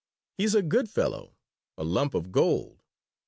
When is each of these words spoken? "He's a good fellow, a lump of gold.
"He's 0.35 0.55
a 0.55 0.63
good 0.63 0.89
fellow, 0.89 1.35
a 1.77 1.83
lump 1.83 2.15
of 2.15 2.31
gold. 2.31 2.81